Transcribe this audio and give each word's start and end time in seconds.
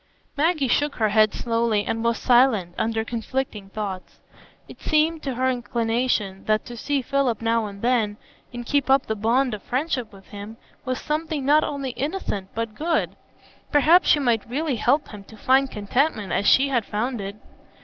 Maggie 0.35 0.67
shook 0.67 0.95
her 0.95 1.09
head 1.09 1.31
slowly, 1.31 1.85
and 1.85 2.03
was 2.03 2.17
silent, 2.17 2.73
under 2.75 3.03
conflicting 3.05 3.69
thoughts. 3.69 4.19
It 4.67 4.81
seemed 4.81 5.21
to 5.21 5.35
her 5.35 5.47
inclination, 5.47 6.45
that 6.45 6.65
to 6.65 6.75
see 6.75 7.03
Philip 7.03 7.39
now 7.39 7.67
and 7.67 7.83
then, 7.83 8.17
and 8.51 8.65
keep 8.65 8.89
up 8.89 9.05
the 9.05 9.13
bond 9.15 9.53
of 9.53 9.61
friendship 9.61 10.11
with 10.11 10.29
him, 10.29 10.57
was 10.85 10.99
something 10.99 11.45
not 11.45 11.63
only 11.63 11.91
innocent, 11.91 12.49
but 12.55 12.73
good; 12.73 13.15
perhaps 13.71 14.09
she 14.09 14.17
might 14.19 14.49
really 14.49 14.77
help 14.77 15.09
him 15.09 15.23
to 15.25 15.37
find 15.37 15.69
contentment 15.69 16.31
as 16.33 16.47
she 16.47 16.69
had 16.69 16.83
found 16.83 17.21
it. 17.21 17.35